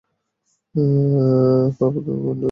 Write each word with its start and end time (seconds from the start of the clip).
পাপপু 1.77 1.99
দরজায় 2.05 2.25
জ্যাম। 2.25 2.39